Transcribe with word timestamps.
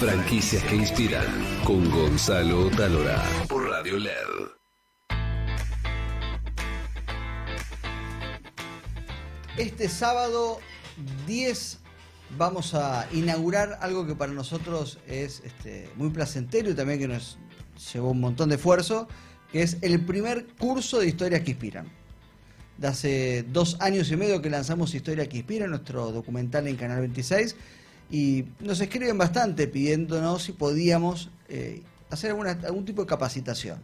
Franquicias 0.00 0.62
que 0.62 0.76
inspiran 0.76 1.26
con 1.64 1.90
Gonzalo 1.90 2.70
Talora 2.70 3.20
por 3.48 3.68
Radio 3.68 3.98
LED. 3.98 4.12
Este 9.56 9.88
sábado 9.88 10.60
10 11.26 11.80
vamos 12.38 12.74
a 12.74 13.08
inaugurar 13.12 13.76
algo 13.80 14.06
que 14.06 14.14
para 14.14 14.30
nosotros 14.30 15.00
es 15.08 15.42
este, 15.44 15.90
muy 15.96 16.10
placentero 16.10 16.70
y 16.70 16.74
también 16.74 17.00
que 17.00 17.08
nos 17.08 17.36
llevó 17.92 18.12
un 18.12 18.20
montón 18.20 18.50
de 18.50 18.54
esfuerzo, 18.54 19.08
que 19.50 19.62
es 19.62 19.78
el 19.80 20.04
primer 20.04 20.46
curso 20.60 21.00
de 21.00 21.08
historias 21.08 21.40
que 21.40 21.50
inspiran. 21.50 21.88
De 22.76 22.86
hace 22.86 23.44
dos 23.48 23.76
años 23.80 24.12
y 24.12 24.16
medio 24.16 24.40
que 24.40 24.48
lanzamos 24.48 24.94
Historia 24.94 25.28
que 25.28 25.38
Inspira, 25.38 25.66
nuestro 25.66 26.12
documental 26.12 26.68
en 26.68 26.76
Canal 26.76 27.00
26, 27.00 27.56
y 28.10 28.44
nos 28.60 28.80
escriben 28.80 29.18
bastante 29.18 29.68
pidiéndonos 29.68 30.42
si 30.42 30.52
podíamos 30.52 31.30
eh, 31.48 31.82
hacer 32.10 32.30
algún 32.30 32.84
tipo 32.84 33.02
de 33.02 33.06
capacitación. 33.06 33.78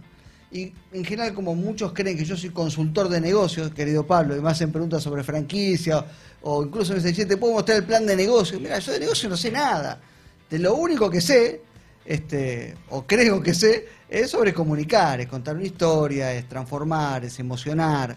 Y 0.51 0.73
en 0.93 1.05
general, 1.05 1.35
como 1.35 1.55
muchos 1.55 1.93
creen 1.93 2.17
que 2.17 2.25
yo 2.25 2.37
soy 2.37 2.51
consultor 2.51 3.09
de 3.09 3.21
negocios, 3.21 3.73
querido 3.73 4.07
Pablo, 4.07 4.37
y 4.37 4.41
me 4.41 4.51
hacen 4.51 4.71
preguntas 4.71 5.03
sobre 5.03 5.25
franquicia, 5.25 6.05
o 6.43 6.63
incluso 6.63 6.95
me 6.95 7.01
dicen, 7.01 7.27
¿te 7.27 7.37
puedo 7.37 7.55
mostrar 7.55 7.79
el 7.79 7.85
plan 7.85 8.07
de 8.07 8.15
negocio? 8.15 8.61
Mira, 8.61 8.79
yo 8.79 8.93
de 8.93 9.01
negocio 9.01 9.29
no 9.29 9.37
sé 9.37 9.51
nada. 9.51 10.01
De 10.49 10.59
lo 10.61 10.77
único 10.77 11.11
que 11.11 11.21
sé, 11.21 11.63
este, 12.05 12.77
o 12.91 13.05
creo 13.05 13.43
que 13.43 13.53
sé, 13.53 13.89
es 14.09 14.31
sobre 14.31 14.55
comunicar, 14.55 15.21
es 15.21 15.27
contar 15.27 15.57
una 15.57 15.65
historia, 15.65 16.33
es 16.33 16.49
transformar, 16.49 17.25
es 17.25 17.39
emocionar, 17.41 18.17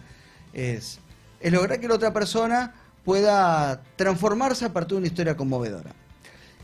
es, 0.52 1.00
es 1.40 1.52
lograr 1.52 1.80
que 1.80 1.88
la 1.88 1.94
otra 1.94 2.12
persona 2.12 2.72
pueda 3.08 3.80
transformarse 3.96 4.66
a 4.66 4.72
partir 4.74 4.90
de 4.90 4.98
una 4.98 5.06
historia 5.06 5.34
conmovedora. 5.34 5.94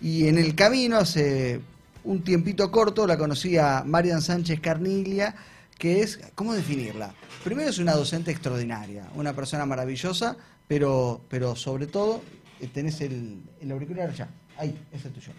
Y 0.03 0.29
en 0.29 0.37
el 0.37 0.55
camino, 0.55 0.98
hace 0.98 1.62
un 2.05 2.23
tiempito 2.23 2.70
corto, 2.70 3.07
la 3.07 3.17
conocí 3.17 3.57
a 3.57 3.83
Marian 3.87 4.20
Sánchez 4.20 4.61
Carnilia, 4.61 5.34
que 5.78 6.03
es, 6.03 6.20
¿cómo 6.34 6.53
definirla? 6.53 7.15
Primero 7.45 7.70
es 7.70 7.78
una 7.78 7.95
docente 7.95 8.31
extraordinaria, 8.31 9.09
una 9.15 9.33
persona 9.33 9.65
maravillosa, 9.65 10.37
pero, 10.69 11.22
pero 11.31 11.56
sobre 11.56 11.87
todo, 11.87 12.20
eh, 12.61 12.69
tenés 12.70 13.00
el, 13.00 13.41
el 13.62 13.72
auricular 13.72 14.12
ya, 14.12 14.28
ahí, 14.59 14.78
ese 14.92 15.09
es 15.09 15.15
tuyo. 15.15 15.33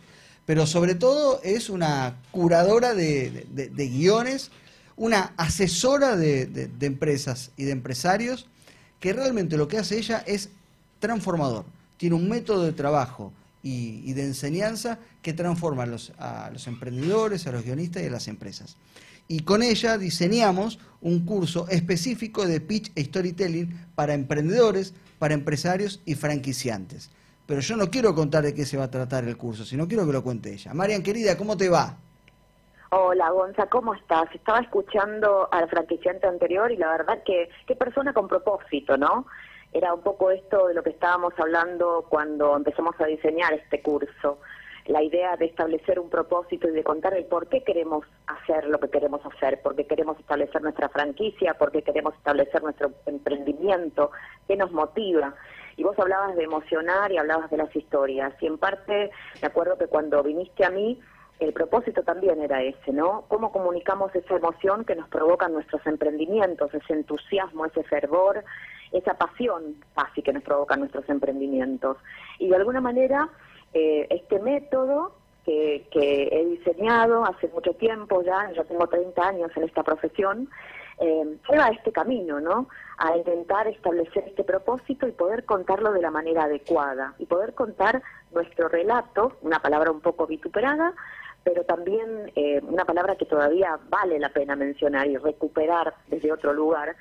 Pero 0.48 0.66
sobre 0.66 0.96
todo 0.96 1.40
es 1.44 1.70
una 1.70 2.16
curadora 2.32 2.96
de, 2.96 3.46
guiones, 3.94 4.50
una 4.96 5.36
asesora 5.38 6.16
de 6.16 6.72
empresas 6.82 7.52
y 7.58 7.66
de 7.66 7.74
empresarios, 7.74 8.48
que 9.00 9.14
realmente 9.14 9.56
lo 9.56 9.68
que 9.68 9.78
hace 9.78 10.00
ella 10.00 10.24
es 10.26 10.50
transformador. 11.06 11.66
Tiene 11.98 12.16
un 12.16 12.28
método 12.28 12.64
de 12.64 12.74
trabajo 12.74 13.32
y, 13.62 14.14
de 14.14 14.24
enseñanza 14.24 15.00
que 15.22 15.34
transforma 15.34 15.84
a 15.84 15.86
los, 15.86 16.12
a 16.20 16.50
los 16.52 16.68
emprendedores, 16.68 17.48
a 17.48 17.52
los 17.52 17.64
guionistas 17.64 18.04
y 18.04 18.08
a 18.08 18.12
las 18.12 18.28
empresas. 18.28 18.78
Y 19.28 19.40
con 19.40 19.64
ella 19.64 19.98
diseñamos 19.98 20.80
un 21.02 21.26
curso 21.26 21.68
específico 21.70 22.46
de 22.46 22.62
pitch 22.62 22.92
e 22.96 23.04
storytelling 23.04 23.74
para 23.96 24.14
emprendedores, 24.14 24.94
para 25.18 25.34
empresarios 25.34 26.02
y 26.06 26.16
franquiciantes. 26.16 27.12
Pero 27.46 27.62
yo 27.62 27.76
no 27.78 27.90
quiero 27.90 28.14
contar 28.14 28.44
de 28.44 28.54
qué 28.54 28.66
se 28.66 28.78
va 28.78 28.86
a 28.86 28.92
tratar 28.92 29.24
el 29.24 29.38
curso, 29.38 29.66
sino 29.66 29.88
quiero 29.88 30.06
que 30.06 30.14
lo 30.14 30.24
cuente 30.24 30.54
ella. 30.54 30.74
Marian, 30.74 31.04
querida, 31.04 31.38
¿cómo 31.38 31.56
te 31.56 31.70
va? 31.70 31.98
Hola, 32.92 33.30
Gonza, 33.32 33.66
¿cómo 33.68 33.94
estás? 33.94 34.28
Estaba 34.34 34.60
escuchando 34.60 35.50
al 35.52 35.68
franquiciante 35.70 36.28
anterior 36.28 36.72
y 36.72 36.78
la 36.78 36.90
verdad 36.90 37.24
que 37.26 37.50
qué 37.68 37.76
persona 37.76 38.14
con 38.14 38.28
propósito, 38.28 38.96
¿no? 38.96 39.26
Era 39.76 39.94
un 39.94 40.02
poco 40.02 40.32
esto 40.32 40.68
de 40.68 40.74
lo 40.74 40.84
que 40.84 40.92
estábamos 40.92 41.34
hablando 41.38 42.06
cuando 42.08 42.56
empezamos 42.56 42.96
a 42.98 43.08
diseñar 43.08 43.52
este 43.52 43.82
curso, 43.82 44.40
la 44.86 45.04
idea 45.04 45.36
de 45.36 45.48
establecer 45.48 46.00
un 46.00 46.10
propósito 46.10 46.70
y 46.70 46.72
de 46.72 46.82
contar 46.82 47.14
el 47.14 47.26
por 47.26 47.50
qué 47.50 47.62
queremos 47.62 48.06
hacer 48.26 48.68
lo 48.70 48.80
que 48.80 48.88
queremos 48.88 49.20
hacer, 49.26 49.62
por 49.62 49.76
qué 49.76 49.86
queremos 49.86 50.18
establecer 50.18 50.62
nuestra 50.62 50.88
franquicia, 50.88 51.56
por 51.56 51.74
qué 51.74 51.82
queremos 51.82 52.16
establecer 52.16 52.64
nuestro 52.64 52.92
emprendimiento, 53.06 54.12
qué 54.48 54.56
nos 54.56 54.72
motiva. 54.72 55.36
Y 55.76 55.84
vos 55.84 56.00
hablabas 56.00 56.38
de 56.38 56.44
emocionar 56.44 57.12
y 57.12 57.18
hablabas 57.18 57.52
de 57.52 57.58
las 57.58 57.76
historias. 57.76 58.34
Y 58.40 58.48
en 58.48 58.58
parte, 58.58 59.12
me 59.42 59.48
acuerdo 59.48 59.78
que 59.78 59.88
cuando 59.88 60.24
viniste 60.24 60.64
a 60.64 60.70
mí, 60.70 61.02
el 61.40 61.54
propósito 61.54 62.04
también 62.04 62.42
era 62.42 62.62
ese, 62.64 62.94
¿no? 62.94 63.26
Cómo 63.28 63.52
comunicamos 63.52 64.14
esa 64.16 64.36
emoción 64.36 64.86
que 64.86 64.96
nos 64.96 65.10
provocan 65.10 65.54
nuestros 65.54 65.86
emprendimientos, 65.86 66.74
ese 66.74 66.94
entusiasmo, 66.94 67.66
ese 67.66 67.84
fervor, 67.84 68.44
esa 68.92 69.16
pasión 69.16 69.76
casi 69.96 70.22
que 70.22 70.32
nos 70.32 70.44
provocan 70.44 70.80
nuestros 70.80 71.08
emprendimientos. 71.10 71.98
Y 72.40 72.50
de 72.50 72.56
alguna 72.56 72.80
manera, 72.80 73.30
eh, 73.74 74.08
este 74.10 74.40
método 74.40 75.16
que, 75.46 75.88
que, 75.92 76.30
he 76.32 76.46
diseñado 76.46 77.26
hace 77.26 77.50
mucho 77.50 77.74
tiempo 77.74 78.24
ya, 78.24 78.52
ya 78.54 78.64
tengo 78.64 78.88
30 78.88 79.28
años 79.28 79.52
en 79.56 79.64
esta 79.64 79.84
profesión, 79.84 80.50
eh, 81.00 81.38
lleva 81.50 81.66
a 81.66 81.72
este 81.72 81.92
camino, 81.92 82.40
¿no? 82.40 82.70
A 82.98 83.18
intentar 83.18 83.68
establecer 83.68 84.24
este 84.28 84.46
propósito 84.46 85.08
y 85.08 85.12
poder 85.12 85.44
contarlo 85.44 85.92
de 85.92 86.02
la 86.02 86.12
manera 86.12 86.46
adecuada 86.46 87.14
y 87.20 87.26
poder 87.26 87.54
contar 87.54 88.02
nuestro 88.32 88.70
relato, 88.70 89.34
una 89.42 89.60
palabra 89.60 89.92
un 89.92 90.00
poco 90.00 90.26
vituperada, 90.26 90.94
pero 91.46 91.64
también 91.64 92.32
eh, 92.36 92.60
una 92.64 92.86
palabra 92.86 93.16
que 93.16 93.26
todavía 93.26 93.80
vale 93.88 94.20
la 94.20 94.30
pena 94.30 94.56
mencionar 94.56 95.08
y 95.08 95.16
recuperar 95.16 95.94
desde 96.08 96.34
otro 96.34 96.52
lugar, 96.54 96.96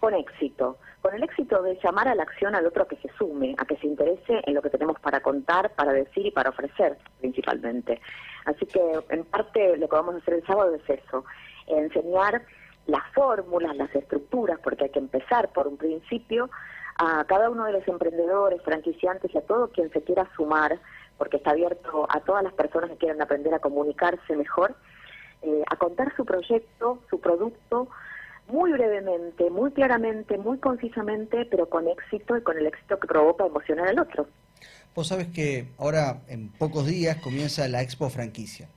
con 0.00 0.12
éxito, 0.14 0.78
con 1.00 1.14
el 1.14 1.22
éxito 1.22 1.62
de 1.62 1.78
llamar 1.82 2.08
a 2.08 2.14
la 2.16 2.24
acción 2.24 2.56
al 2.56 2.66
otro 2.66 2.82
a 2.82 2.88
que 2.88 2.96
se 2.96 3.08
sume, 3.16 3.54
a 3.56 3.64
que 3.64 3.76
se 3.76 3.86
interese 3.86 4.42
en 4.44 4.54
lo 4.54 4.62
que 4.62 4.68
tenemos 4.68 4.98
para 4.98 5.20
contar, 5.20 5.70
para 5.76 5.92
decir 5.92 6.26
y 6.26 6.32
para 6.32 6.50
ofrecer 6.50 6.98
principalmente. 7.20 8.00
Así 8.46 8.66
que 8.66 8.82
en 9.10 9.24
parte 9.26 9.76
lo 9.76 9.88
que 9.88 9.96
vamos 9.96 10.16
a 10.16 10.18
hacer 10.18 10.34
el 10.34 10.46
sábado 10.46 10.74
es 10.74 10.82
eso, 10.90 11.24
enseñar 11.68 12.42
las 12.86 13.02
fórmulas, 13.14 13.76
las 13.76 13.94
estructuras, 13.94 14.58
porque 14.58 14.84
hay 14.84 14.90
que 14.90 14.98
empezar 14.98 15.52
por 15.52 15.68
un 15.68 15.76
principio, 15.76 16.50
a 16.96 17.24
cada 17.24 17.48
uno 17.48 17.64
de 17.64 17.72
los 17.72 17.88
emprendedores, 17.88 18.60
franquiciantes 18.62 19.32
y 19.34 19.38
a 19.38 19.46
todo 19.46 19.68
quien 19.68 19.90
se 19.92 20.02
quiera 20.02 20.28
sumar, 20.36 20.78
porque 21.18 21.36
está 21.38 21.50
abierto 21.50 22.06
a 22.08 22.20
todas 22.20 22.42
las 22.42 22.52
personas 22.54 22.90
que 22.90 22.96
quieran 22.96 23.22
aprender 23.22 23.54
a 23.54 23.58
comunicarse 23.58 24.36
mejor, 24.36 24.76
eh, 25.42 25.62
a 25.70 25.76
contar 25.76 26.14
su 26.16 26.24
proyecto, 26.24 27.00
su 27.10 27.20
producto, 27.20 27.88
muy 28.48 28.72
brevemente, 28.72 29.50
muy 29.50 29.72
claramente, 29.72 30.38
muy 30.38 30.58
concisamente, 30.58 31.46
pero 31.50 31.68
con 31.68 31.88
éxito 31.88 32.36
y 32.36 32.42
con 32.42 32.58
el 32.58 32.66
éxito 32.66 32.98
que 32.98 33.06
provoca 33.06 33.46
emocionar 33.46 33.88
al 33.88 33.98
otro. 33.98 34.26
Vos 34.94 35.08
sabes 35.08 35.28
que 35.28 35.68
ahora 35.78 36.20
en 36.28 36.50
pocos 36.50 36.86
días 36.86 37.16
comienza 37.16 37.66
la 37.68 37.82
Expo 37.82 38.10
Franquicia. 38.10 38.68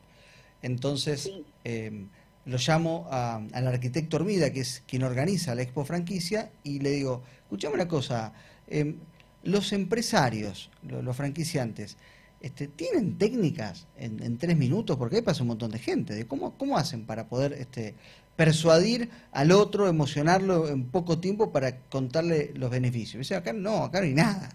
Entonces 0.62 1.32
em, 1.64 2.10
lo 2.46 2.58
llamo 2.58 3.08
al 3.12 3.68
arquitecto 3.68 4.18
Hormida, 4.18 4.52
que 4.52 4.62
es 4.62 4.84
quien 4.88 5.04
organiza 5.04 5.54
la 5.54 5.62
Expo 5.62 5.86
Franquicia, 5.86 6.50
y 6.64 6.80
le 6.80 6.92
digo, 6.92 7.22
escuchame 7.44 7.76
una 7.76 7.88
cosa, 7.88 8.34
em, 8.68 8.98
los 9.44 9.74
empresarios, 9.74 10.72
los, 10.82 11.16
franquiciantes, 11.16 11.98
este, 12.40 12.68
¿tienen 12.68 13.18
técnicas 13.18 13.88
en, 13.98 14.38
tres 14.38 14.56
minutos? 14.58 14.98
Porque 14.98 15.18
ahí 15.18 15.22
pasa 15.22 15.42
un 15.42 15.50
montón 15.50 15.72
de 15.72 15.80
gente. 15.80 16.14
De 16.14 16.28
cómo, 16.28 16.58
¿Cómo 16.58 16.78
hacen 16.78 17.06
para 17.06 17.28
poder 17.28 17.54
este, 17.54 17.96
persuadir 18.38 19.10
al 19.32 19.52
otro, 19.52 19.90
emocionarlo 19.90 20.70
en 20.70 20.86
poco 20.86 21.20
tiempo 21.20 21.52
para 21.52 21.76
contarle 21.90 22.52
los 22.56 22.70
beneficios. 22.70 23.16
Me 23.16 23.20
dice, 23.20 23.36
acá 23.36 23.52
no, 23.52 23.84
acá 23.84 24.00
no 24.00 24.06
hay 24.06 24.14
nada. 24.14 24.50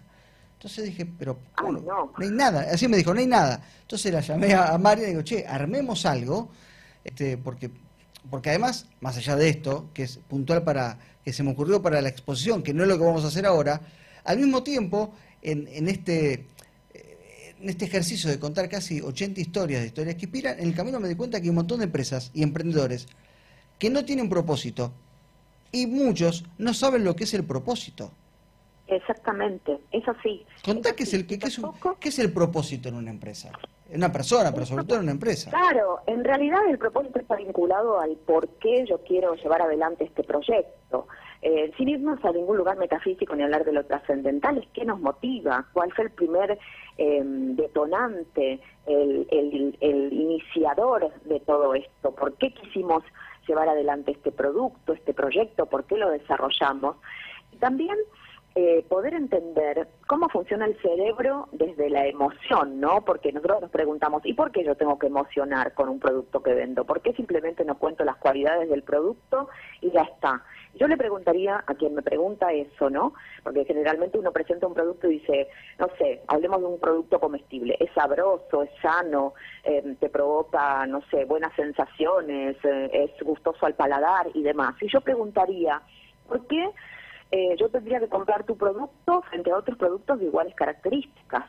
Entonces 0.53 0.85
dije, 0.85 1.05
pero 1.05 1.37
¿cómo 1.55 1.73
no? 1.73 1.81
no? 1.81 2.13
hay 2.17 2.31
nada. 2.31 2.65
Así 2.73 2.87
me 2.87 2.95
dijo, 2.95 3.13
no 3.13 3.19
hay 3.19 3.27
nada. 3.27 3.61
Entonces 3.81 4.11
la 4.13 4.21
llamé 4.21 4.53
a, 4.53 4.77
María 4.77 5.03
y 5.03 5.09
digo, 5.09 5.21
che, 5.21 5.45
armemos 5.45 6.05
algo, 6.05 6.49
este, 7.03 7.37
porque, 7.37 7.69
porque 8.31 8.49
además, 8.49 8.87
más 9.01 9.17
allá 9.17 9.35
de 9.35 9.49
esto, 9.49 9.89
que 9.93 10.03
es 10.03 10.17
puntual 10.29 10.63
para, 10.63 10.97
que 11.25 11.33
se 11.33 11.43
me 11.43 11.51
ocurrió 11.51 11.81
para 11.81 12.01
la 12.01 12.07
exposición, 12.07 12.63
que 12.63 12.73
no 12.73 12.83
es 12.83 12.89
lo 12.89 12.97
que 12.97 13.03
vamos 13.03 13.25
a 13.25 13.27
hacer 13.27 13.45
ahora, 13.45 13.81
al 14.23 14.37
mismo 14.37 14.63
tiempo, 14.63 15.13
en, 15.41 15.67
en 15.67 15.89
este 15.89 16.47
este 17.69 17.85
ejercicio 17.85 18.29
de 18.29 18.39
contar 18.39 18.69
casi 18.69 19.01
80 19.01 19.39
historias 19.39 19.81
de 19.81 19.87
historias 19.87 20.15
que 20.15 20.25
inspiran, 20.25 20.59
en 20.59 20.67
el 20.67 20.75
camino 20.75 20.99
me 20.99 21.07
di 21.07 21.15
cuenta 21.15 21.39
que 21.39 21.45
hay 21.45 21.49
un 21.49 21.55
montón 21.55 21.79
de 21.79 21.85
empresas 21.85 22.31
y 22.33 22.43
emprendedores 22.43 23.07
que 23.79 23.89
no 23.89 24.05
tienen 24.05 24.29
propósito 24.29 24.93
y 25.71 25.87
muchos 25.87 26.45
no 26.57 26.73
saben 26.73 27.03
lo 27.03 27.15
que 27.15 27.25
es 27.25 27.33
el 27.33 27.43
propósito. 27.43 28.11
Exactamente, 28.87 29.79
es 29.91 30.07
así. 30.07 30.45
Contá 30.63 30.95
qué 30.95 31.03
es, 31.03 31.13
el, 31.13 31.25
qué, 31.25 31.35
es 31.35 31.61
qué 31.99 32.09
es 32.09 32.19
el 32.19 32.31
propósito 32.31 32.89
en 32.89 32.95
una 32.95 33.09
empresa, 33.09 33.51
en 33.89 33.97
una 33.97 34.11
persona, 34.11 34.51
pero 34.53 34.65
sobre 34.65 34.83
todo 34.83 34.97
en 34.97 35.03
una 35.03 35.13
empresa. 35.13 35.49
Claro, 35.49 36.01
en 36.05 36.23
realidad 36.23 36.59
el 36.69 36.77
propósito 36.77 37.19
está 37.19 37.35
vinculado 37.35 37.99
al 37.99 38.17
por 38.17 38.47
qué 38.59 38.85
yo 38.87 38.99
quiero 38.99 39.35
llevar 39.35 39.61
adelante 39.61 40.03
este 40.03 40.23
proyecto. 40.23 41.07
Eh, 41.45 41.73
sin 41.75 41.89
irnos 41.89 42.23
a 42.23 42.31
ningún 42.31 42.55
lugar 42.55 42.77
metafísico 42.77 43.35
ni 43.35 43.43
hablar 43.43 43.65
de 43.65 43.73
lo 43.73 43.85
trascendental, 43.85 44.59
es 44.59 44.67
qué 44.73 44.85
nos 44.85 45.01
motiva, 45.01 45.65
cuál 45.73 45.91
fue 45.91 46.05
el 46.05 46.11
primer 46.11 46.57
em, 46.97 47.57
detonante, 47.57 48.61
el, 48.85 49.77
iniciador 49.81 51.11
de 51.25 51.41
todo 51.41 51.75
esto, 51.75 52.15
por 52.15 52.35
qué 52.35 52.53
quisimos 52.53 53.03
llevar 53.45 53.67
adelante 53.67 54.11
este 54.11 54.31
producto, 54.31 54.93
este 54.93 55.13
proyecto, 55.13 55.65
por 55.65 55.83
qué 55.83 55.97
lo 55.97 56.11
desarrollamos. 56.11 56.95
También 57.59 57.97
eh, 58.55 58.85
poder 58.87 59.13
entender 59.13 59.89
cómo 60.07 60.29
funciona 60.29 60.65
el 60.65 60.79
cerebro 60.79 61.49
desde 61.51 61.89
la 61.89 62.05
emoción, 62.05 62.79
¿no? 62.79 63.03
Porque 63.03 63.33
nosotros 63.33 63.63
nos 63.63 63.71
preguntamos, 63.71 64.25
¿y 64.25 64.33
por 64.33 64.51
qué 64.51 64.63
yo 64.63 64.75
tengo 64.75 64.97
que 64.97 65.07
emocionar 65.07 65.73
con 65.73 65.89
un 65.89 65.99
producto 65.99 66.41
que 66.41 66.53
vendo? 66.53 66.85
¿Por 66.85 67.01
qué 67.01 67.11
simplemente 67.13 67.65
no 67.65 67.77
cuento 67.77 68.05
las 68.05 68.15
cualidades 68.15 68.69
del 68.69 68.83
producto 68.83 69.49
y 69.81 69.91
ya 69.91 70.03
está? 70.03 70.43
Yo 70.75 70.87
le 70.87 70.97
preguntaría 70.97 71.63
a 71.67 71.75
quien 71.75 71.93
me 71.93 72.01
pregunta 72.01 72.51
eso, 72.51 72.89
¿no? 72.89 73.13
Porque 73.43 73.63
generalmente 73.65 74.17
uno 74.17 74.31
presenta 74.31 74.65
un 74.65 74.73
producto 74.73 75.07
y 75.07 75.19
dice, 75.19 75.47
no 75.77 75.87
sé, 75.99 76.21
hablemos 76.27 76.61
de 76.61 76.65
un 76.65 76.79
producto 76.79 77.19
comestible, 77.19 77.77
es 77.79 77.91
sabroso, 77.93 78.63
es 78.63 78.71
sano, 78.81 79.33
eh, 79.63 79.95
te 79.99 80.09
provoca, 80.09 80.85
no 80.87 81.01
sé, 81.11 81.25
buenas 81.25 81.55
sensaciones, 81.55 82.57
eh, 82.63 82.89
es 82.91 83.23
gustoso 83.23 83.65
al 83.67 83.75
paladar 83.75 84.27
y 84.33 84.41
demás. 84.41 84.75
Y 84.81 84.87
yo 84.87 85.01
preguntaría, 85.01 85.81
¿por 86.27 86.47
qué? 86.47 86.69
Eh, 87.31 87.55
yo 87.59 87.69
tendría 87.69 87.99
que 87.99 88.09
comprar 88.09 88.43
tu 88.43 88.57
producto 88.57 89.21
frente 89.29 89.51
a 89.51 89.57
otros 89.57 89.77
productos 89.77 90.19
de 90.19 90.25
iguales 90.25 90.55
características 90.55 91.45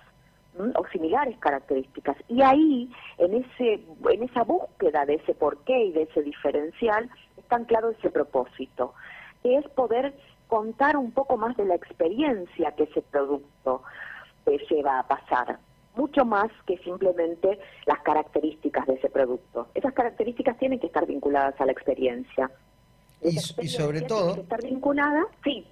o 0.76 0.86
similares 0.92 1.36
características. 1.38 2.16
Y 2.28 2.42
ahí, 2.42 2.90
en, 3.18 3.34
ese, 3.34 3.84
en 4.10 4.22
esa 4.22 4.44
búsqueda 4.44 5.04
de 5.04 5.14
ese 5.14 5.34
porqué 5.34 5.86
y 5.86 5.92
de 5.92 6.02
ese 6.02 6.22
diferencial, 6.22 7.10
está 7.36 7.62
claro 7.64 7.90
ese 7.90 8.10
propósito, 8.10 8.94
es 9.44 9.68
poder 9.70 10.14
contar 10.48 10.96
un 10.96 11.12
poco 11.12 11.36
más 11.36 11.56
de 11.56 11.64
la 11.64 11.74
experiencia 11.74 12.72
que 12.72 12.84
ese 12.84 13.02
producto 13.02 13.82
eh, 14.46 14.58
lleva 14.70 14.98
a 14.98 15.06
pasar 15.06 15.58
mucho 15.96 16.24
más 16.24 16.50
que 16.66 16.76
simplemente 16.78 17.58
las 17.86 18.00
características 18.00 18.86
de 18.86 18.94
ese 18.94 19.08
producto. 19.10 19.68
Esas 19.74 19.92
características 19.92 20.58
tienen 20.58 20.80
que 20.80 20.86
estar 20.86 21.06
vinculadas 21.06 21.60
a 21.60 21.66
la 21.66 21.72
experiencia. 21.72 22.50
Y, 23.22 23.38
sobre 23.38 24.02
todo... 24.02 24.34
estar 24.36 24.62
vinculada, 24.62 25.24
sí. 25.44 25.66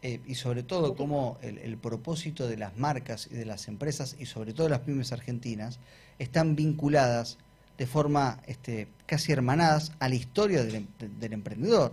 Eh, 0.00 0.20
y 0.26 0.34
sobre 0.36 0.62
todo 0.62 0.94
cómo 0.94 1.38
el, 1.42 1.76
propósito 1.76 2.46
de 2.46 2.56
las 2.56 2.76
marcas 2.76 3.28
y 3.30 3.34
de 3.34 3.44
las 3.44 3.68
empresas 3.68 4.16
y 4.18 4.26
sobre 4.26 4.54
todo 4.54 4.68
las 4.68 4.80
pymes 4.80 5.12
argentinas 5.12 5.80
están 6.18 6.54
vinculadas 6.56 7.38
de 7.76 7.86
forma 7.86 8.40
este, 8.46 8.88
casi 9.06 9.32
hermanadas 9.32 9.92
a 9.98 10.08
la 10.08 10.14
historia 10.14 10.62
del, 10.64 10.76
em, 10.76 11.32
emprendedor. 11.32 11.92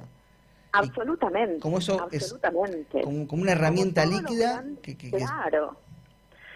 Absolutamente. 0.79 1.59
como 1.59 1.77
eso 1.77 1.99
absolutamente. 2.01 2.99
es 2.99 3.05
como, 3.05 3.41
una 3.41 3.51
herramienta 3.51 4.05
líquida. 4.05 4.63
que, 4.81 4.95
claro. 4.95 5.77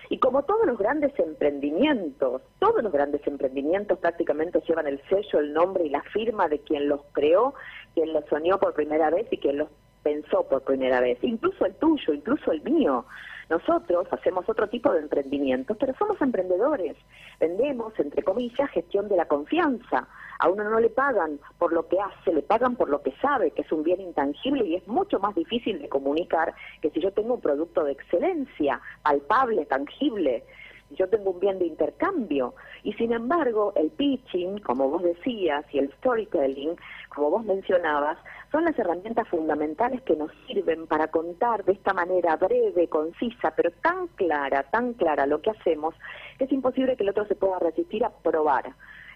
Y 0.10 0.18
como 0.18 0.44
todos 0.44 0.66
los 0.66 0.78
grandes 0.78 1.18
emprendimientos, 1.20 2.42
todos 2.58 2.84
los 2.84 2.92
grandes 2.92 3.26
emprendimientos 3.28 4.00
prácticamente 4.00 4.60
llevan 4.68 4.88
el 4.88 5.00
sello, 5.08 5.40
el 5.40 5.54
nombre 5.54 5.86
y 5.86 5.90
la 5.90 6.02
firma 6.02 6.48
de 6.48 6.60
quien 6.60 6.90
los 6.90 7.02
creó, 7.12 7.54
quien 7.94 8.12
los 8.14 8.26
soñó 8.26 8.60
por 8.60 8.74
primera 8.74 9.12
vez 9.12 9.28
y 9.32 9.38
quien 9.38 9.60
los 9.60 9.70
pensó 10.02 10.48
por 10.48 10.64
primera 10.64 11.00
vez, 11.00 11.20
incluso 11.22 11.66
el 11.66 11.76
tuyo, 11.76 12.14
incluso 12.14 12.52
el 12.52 12.62
mío. 12.64 13.06
Nosotros 13.50 14.08
hacemos 14.12 14.48
otro 14.48 14.70
tipo 14.70 14.92
de 14.94 15.00
emprendimientos, 15.00 15.76
pero 15.80 15.94
somos 15.98 16.22
emprendedores. 16.22 16.96
Vendemos, 17.40 17.94
entre 18.00 18.24
comillas, 18.24 18.70
gestión 18.70 19.10
de 19.10 19.18
la 19.18 19.26
confianza. 19.26 20.08
A 20.38 20.50
uno 20.50 20.64
no 20.70 20.80
le 20.80 20.90
pagan 20.90 21.40
por 21.58 21.74
lo 21.74 21.88
que 21.88 22.00
hace, 22.00 22.32
le 22.32 22.44
pagan 22.44 22.76
por 22.76 22.90
lo 22.90 23.02
que 23.02 23.12
sabe, 23.22 23.52
que 23.52 23.64
es 23.64 23.72
un 23.72 23.84
bien 23.84 24.02
intangible 24.02 24.64
y 24.66 24.76
es 24.76 24.88
mucho 24.88 25.20
más 25.20 25.34
difícil 25.34 25.82
de 25.82 25.90
comunicar 25.90 26.54
que 26.82 26.92
si 26.92 27.02
yo 27.02 27.12
tengo 27.12 27.34
un 27.34 27.42
producto 27.42 27.84
de 27.84 27.94
excelencia, 27.94 28.80
palpable, 29.02 29.66
tangible 29.66 30.44
yo 30.92 31.08
tengo 31.10 31.32
un 31.32 31.40
bien 31.40 31.60
de 31.60 31.66
intercambio. 31.66 32.54
Y 32.84 32.94
sin 32.94 33.14
embargo, 33.14 33.74
el 33.76 33.90
pitching, 33.92 34.60
como 34.60 34.90
vos 34.90 35.04
decías, 35.04 35.66
y 35.74 35.80
el 35.80 35.92
storytelling, 35.94 36.76
como 37.10 37.32
vos 37.32 37.46
mencionabas, 37.46 38.18
son 38.52 38.66
las 38.66 38.78
herramientas 38.78 39.28
fundamentales 39.28 40.02
que 40.04 40.16
nos 40.16 40.32
sirven 40.48 40.88
para 40.88 41.08
contar 41.08 41.64
de 41.66 41.74
esta 41.74 41.94
manera 41.94 42.36
breve, 42.36 42.88
concisa, 42.88 43.54
pero 43.56 43.72
tan 43.82 44.08
clara, 44.10 44.64
tan 44.64 44.94
clara 44.94 45.26
lo 45.26 45.42
que 45.42 45.52
hacemos, 45.52 45.94
que 46.38 46.46
es 46.46 46.52
imposible 46.52 46.96
que 46.96 47.04
el 47.04 47.10
otro 47.10 47.26
se 47.26 47.36
pueda 47.36 47.60
resistir 47.60 48.04
a 48.04 48.10
probar 48.10 48.74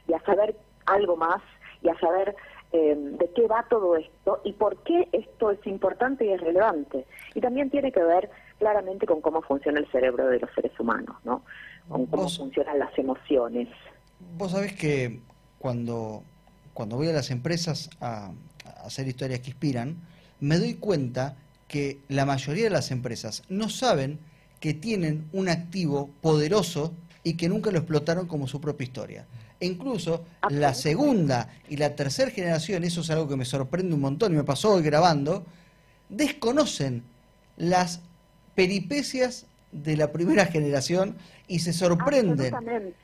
y 0.07 0.13
a 0.13 0.19
saber 0.21 0.55
algo 0.85 1.15
más 1.15 1.41
y 1.81 1.89
a 1.89 1.99
saber 1.99 2.35
eh, 2.71 2.95
de 2.97 3.29
qué 3.33 3.47
va 3.47 3.65
todo 3.69 3.95
esto 3.95 4.41
y 4.43 4.53
por 4.53 4.77
qué 4.83 5.07
esto 5.11 5.51
es 5.51 5.65
importante 5.67 6.25
y 6.25 6.31
es 6.31 6.41
relevante. 6.41 7.05
Y 7.35 7.41
también 7.41 7.69
tiene 7.69 7.91
que 7.91 8.03
ver 8.03 8.29
claramente 8.63 9.05
con 9.05 9.19
cómo 9.19 9.41
funciona 9.41 9.79
el 9.79 9.91
cerebro 9.91 10.27
de 10.27 10.39
los 10.39 10.49
seres 10.55 10.71
humanos, 10.79 11.17
¿no? 11.25 11.43
Con 11.89 12.05
cómo 12.05 12.29
funcionan 12.29 12.79
las 12.79 12.97
emociones. 12.97 13.67
Vos 14.37 14.53
sabés 14.53 14.71
que 14.73 15.19
cuando, 15.59 16.23
cuando 16.73 16.95
voy 16.95 17.09
a 17.09 17.11
las 17.11 17.29
empresas 17.29 17.89
a, 17.99 18.31
hacer 18.85 19.05
historias 19.05 19.41
que 19.41 19.49
inspiran, 19.49 19.97
me 20.39 20.57
doy 20.57 20.75
cuenta 20.75 21.35
que 21.67 21.99
la 22.07 22.25
mayoría 22.25 22.63
de 22.63 22.69
las 22.69 22.89
empresas 22.91 23.43
no 23.49 23.67
saben 23.67 24.19
que 24.61 24.73
tienen 24.73 25.27
un 25.33 25.49
activo 25.49 26.09
poderoso 26.21 26.93
y 27.21 27.35
que 27.35 27.49
nunca 27.49 27.69
lo 27.69 27.79
explotaron 27.79 28.27
como 28.27 28.47
su 28.47 28.61
propia 28.61 28.85
historia. 28.85 29.25
E 29.59 29.65
incluso 29.65 30.23
la 30.49 30.73
segunda 30.73 31.49
y 31.67 31.75
la 31.75 31.95
tercera 31.97 32.31
generación, 32.31 32.85
eso 32.85 33.01
es 33.01 33.09
algo 33.09 33.27
que 33.27 33.35
me 33.35 33.43
sorprende 33.43 33.93
un 33.93 34.01
montón 34.01 34.31
y 34.31 34.37
me 34.37 34.45
pasó 34.45 34.75
hoy 34.75 34.83
grabando, 34.83 35.43
desconocen 36.07 37.03
las 37.57 38.01
peripecias 38.55 39.45
de 39.71 39.97
la 39.97 40.11
primera 40.11 40.45
generación 40.45 41.15
y 41.47 41.59
se 41.59 41.73
sorprenden 41.73 42.53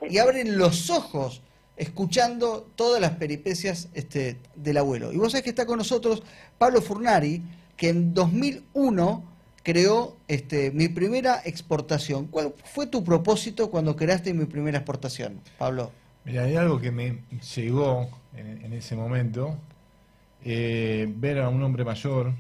y 0.08 0.18
abren 0.18 0.58
los 0.58 0.90
ojos 0.90 1.42
escuchando 1.78 2.70
todas 2.76 3.02
las 3.02 3.12
peripecias 3.12 3.90
este, 3.94 4.38
del 4.56 4.78
abuelo. 4.78 5.14
Y 5.14 5.18
vos 5.18 5.32
sabés 5.32 5.44
que 5.44 5.50
está 5.50 5.66
con 5.66 5.78
nosotros 5.78 6.24
Pablo 6.58 6.82
Furnari, 6.82 7.42
que 7.78 7.90
en 7.90 8.14
2001 8.14 9.24
creó 9.64 10.18
este, 10.28 10.72
mi 10.72 10.90
primera 10.90 11.42
exportación. 11.46 12.28
¿Cuál 12.28 12.54
fue 12.66 12.88
tu 12.88 13.04
propósito 13.04 13.72
cuando 13.72 13.96
creaste 13.96 14.34
mi 14.34 14.46
primera 14.46 14.80
exportación, 14.80 15.40
Pablo? 15.58 15.92
Mira, 16.26 16.44
hay 16.44 16.56
algo 16.58 16.82
que 16.82 16.92
me 16.92 17.20
llegó 17.56 18.10
en, 18.36 18.74
ese 18.74 18.96
momento, 18.96 19.58
eh, 20.44 21.12
ver 21.16 21.40
a 21.40 21.50
un 21.50 21.64
hombre 21.64 21.84
mayor, 21.84 22.34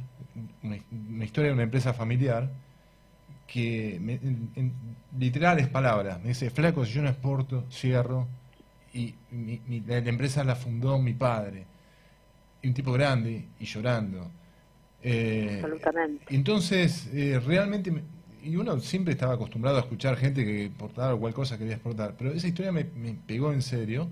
una, 0.61 1.25
historia 1.25 1.49
de 1.49 1.53
una 1.53 1.63
empresa 1.63 1.93
familiar, 1.93 2.49
que 3.51 3.95
en, 3.95 4.73
literales 5.17 5.67
palabras, 5.67 6.21
me 6.21 6.29
dice, 6.29 6.49
flaco, 6.51 6.85
si 6.85 6.93
yo 6.93 7.01
no 7.01 7.09
exporto, 7.09 7.65
cierro, 7.71 8.27
y 8.93 9.15
la, 9.87 9.97
empresa 9.97 10.43
la 10.43 10.55
fundó 10.55 10.99
mi 10.99 11.13
padre, 11.13 11.65
y 12.61 12.67
un 12.67 12.73
tipo 12.73 12.91
grande 12.91 13.47
y 13.59 13.65
llorando. 13.65 14.29
Eh, 15.01 15.61
Absolutamente. 15.63 16.25
Entonces, 16.29 17.09
eh, 17.13 17.39
realmente, 17.43 17.91
y 18.43 18.55
uno 18.55 18.79
siempre 18.79 19.13
estaba 19.13 19.33
acostumbrado 19.33 19.77
a 19.77 19.81
escuchar 19.81 20.15
gente 20.15 20.45
que 20.45 20.65
exportaba 20.65 21.17
cualquier 21.17 21.33
cosa 21.33 21.57
quería 21.57 21.73
exportar, 21.73 22.15
pero 22.17 22.31
esa 22.31 22.47
historia 22.47 22.71
me, 22.71 22.83
pegó 22.85 23.51
en 23.51 23.61
serio 23.61 24.09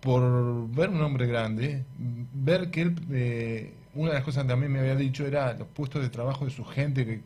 por 0.00 0.70
ver 0.70 0.88
un 0.88 1.02
hombre 1.02 1.26
grande, 1.26 1.84
ver 1.98 2.70
que 2.70 2.82
él, 2.82 2.94
eh, 3.10 3.74
una 3.94 4.10
de 4.10 4.14
las 4.14 4.24
cosas 4.24 4.44
que 4.44 4.48
también 4.48 4.72
me 4.72 4.78
había 4.78 4.94
dicho 4.94 5.26
era 5.26 5.52
los 5.54 5.68
puestos 5.68 6.00
de 6.02 6.08
trabajo 6.08 6.44
de 6.44 6.50
su 6.52 6.64
gente, 6.64 7.04
que 7.04 7.20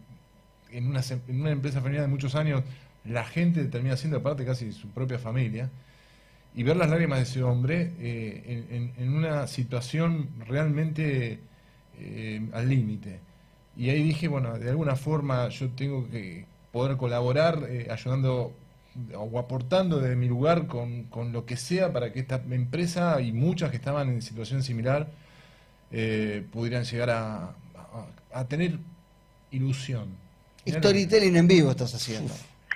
en 0.72 0.86
una, 0.86 1.00
en 1.28 1.40
una 1.40 1.50
empresa 1.50 1.80
familiar 1.80 2.02
de 2.04 2.08
muchos 2.08 2.34
años, 2.34 2.62
la 3.04 3.24
gente 3.24 3.64
termina 3.64 3.96
siendo 3.96 4.22
parte 4.22 4.44
casi 4.44 4.66
de 4.66 4.72
su 4.72 4.88
propia 4.88 5.18
familia 5.18 5.70
y 6.54 6.62
ver 6.62 6.76
las 6.76 6.90
lágrimas 6.90 7.18
de 7.18 7.24
ese 7.24 7.42
hombre 7.42 7.92
eh, 7.98 8.92
en, 8.98 9.12
una 9.14 9.46
situación 9.46 10.28
realmente 10.46 11.40
eh, 11.98 12.48
al 12.52 12.68
límite. 12.68 13.20
Y 13.76 13.88
ahí 13.88 14.02
dije, 14.02 14.28
bueno, 14.28 14.58
de 14.58 14.68
alguna 14.68 14.96
forma 14.96 15.48
yo 15.48 15.70
tengo 15.70 16.08
que 16.10 16.44
poder 16.72 16.96
colaborar 16.96 17.66
eh, 17.68 17.88
ayudando 17.90 18.52
o 19.16 19.38
aportando 19.38 20.00
desde 20.00 20.16
mi 20.16 20.28
lugar 20.28 20.66
con, 20.66 21.04
con, 21.04 21.32
lo 21.32 21.46
que 21.46 21.56
sea 21.56 21.94
para 21.94 22.12
que 22.12 22.20
esta 22.20 22.42
empresa 22.50 23.22
y 23.22 23.32
muchas 23.32 23.70
que 23.70 23.76
estaban 23.76 24.10
en 24.10 24.20
situación 24.20 24.62
similar 24.62 25.08
pudieran 26.50 26.84
llegar 26.84 27.10
a, 27.10 27.54
a, 28.32 28.48
tener 28.48 28.78
ilusión. 29.50 30.08
Storytelling 30.66 31.36
en 31.36 31.48
vivo 31.48 31.70
estás 31.70 31.94
haciendo. 31.94 32.34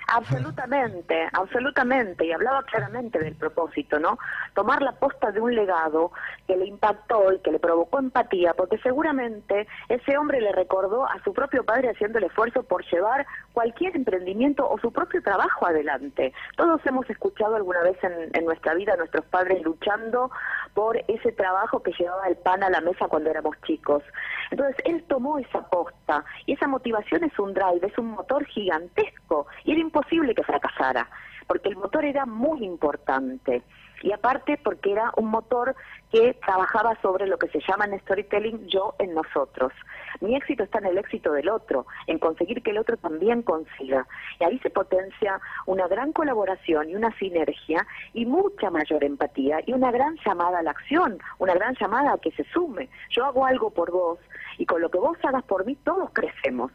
Absolutamente, 0.09 1.27
absolutamente, 1.33 2.25
y 2.25 2.31
hablaba 2.31 2.63
claramente 2.63 3.19
del 3.19 3.35
propósito, 3.35 3.99
¿no? 3.99 4.17
Tomar 4.55 4.81
la 4.81 4.93
posta 4.93 5.33
de 5.33 5.41
un 5.41 5.53
legado 5.53 6.13
que 6.47 6.55
le 6.55 6.65
impactó 6.65 7.33
y 7.33 7.39
que 7.39 7.51
le 7.51 7.59
provocó 7.59 7.99
empatía, 7.99 8.53
porque 8.53 8.77
seguramente 8.77 9.67
ese 9.89 10.17
hombre 10.17 10.39
le 10.39 10.53
recordó 10.53 11.05
a 11.05 11.21
su 11.25 11.33
propio 11.33 11.65
padre 11.65 11.89
haciendo 11.89 12.19
el 12.19 12.23
esfuerzo 12.23 12.63
por 12.63 12.85
llevar 12.85 13.25
cualquier 13.51 13.97
emprendimiento 13.97 14.69
o 14.69 14.79
su 14.79 14.93
propio 14.93 15.21
trabajo 15.21 15.67
adelante. 15.67 16.31
Todos 16.55 16.79
hemos 16.85 17.09
escuchado 17.09 17.57
alguna 17.57 17.81
vez 17.81 18.01
en, 18.01 18.29
en 18.33 18.45
nuestra 18.45 18.75
vida 18.75 18.93
a 18.93 18.97
nuestros 18.97 19.25
padres 19.25 19.61
luchando 19.63 20.31
por 20.73 20.95
ese 21.09 21.33
trabajo 21.33 21.83
que 21.83 21.91
llevaba 21.91 22.27
el 22.27 22.37
pan 22.37 22.63
a 22.63 22.69
la 22.69 22.79
mesa 22.79 23.07
cuando 23.09 23.29
éramos 23.29 23.59
chicos. 23.63 24.03
Entonces, 24.51 24.77
él 24.85 25.03
tomó 25.09 25.37
esa 25.39 25.67
posta 25.67 26.23
y 26.45 26.53
esa 26.53 26.67
motivación 26.67 27.25
es 27.25 27.37
un 27.39 27.53
drive, 27.53 27.81
es 27.81 27.97
un 27.97 28.11
motor 28.11 28.45
gigantesco 28.45 29.47
y 29.65 29.71
era 29.71 29.81
imposible 29.97 30.35
que 30.35 30.43
fracasara. 30.43 31.07
porque 31.47 31.69
el 31.69 31.77
motor 31.77 32.03
era 32.03 32.25
muy 32.25 32.65
importante 32.65 33.63
y 34.03 34.11
aparte 34.11 34.59
porque 34.61 34.91
era 34.91 35.11
un 35.15 35.27
motor 35.29 35.75
que 36.11 36.33
trabajaba 36.45 36.99
sobre 37.01 37.25
lo 37.25 37.37
que 37.37 37.47
se 37.47 37.61
llama 37.65 37.85
en 37.85 37.97
storytelling 38.01 38.67
yo 38.67 38.95
en 38.99 39.13
nosotros. 39.13 39.71
Mi 40.19 40.35
éxito 40.35 40.63
está 40.63 40.79
en 40.79 40.87
el 40.87 40.97
éxito 40.97 41.31
del 41.31 41.47
otro, 41.47 41.87
en 42.05 42.19
conseguir 42.19 42.61
que 42.61 42.71
el 42.71 42.79
otro 42.79 42.97
también 42.97 43.43
consiga. 43.43 44.05
Y 44.41 44.43
ahí 44.43 44.59
se 44.59 44.69
potencia 44.69 45.39
una 45.65 45.87
gran 45.87 46.11
colaboración 46.11 46.89
y 46.89 46.95
una 46.95 47.17
sinergia 47.17 47.87
y 48.13 48.25
mucha 48.25 48.69
mayor 48.69 49.05
empatía 49.05 49.59
y 49.65 49.71
una 49.71 49.89
gran 49.89 50.17
llamada 50.25 50.59
a 50.59 50.63
la 50.63 50.71
acción, 50.71 51.17
una 51.39 51.53
gran 51.53 51.75
llamada 51.75 52.11
a 52.11 52.17
que 52.17 52.31
se 52.31 52.43
sume. 52.51 52.89
Yo 53.09 53.23
hago 53.23 53.45
algo 53.45 53.71
por 53.71 53.91
vos 53.91 54.19
y 54.57 54.65
con 54.65 54.81
lo 54.81 54.91
que 54.91 54.99
vos 54.99 55.17
hagas 55.23 55.43
por 55.43 55.65
mí 55.65 55.75
todos 55.77 56.09
crecemos. 56.11 56.73